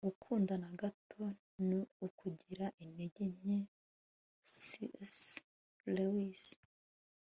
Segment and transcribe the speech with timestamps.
[0.07, 1.21] gukunda na gato
[1.67, 3.57] ni ukugira intege nke-
[4.57, 4.59] c
[5.13, 5.19] s
[5.95, 6.43] lewis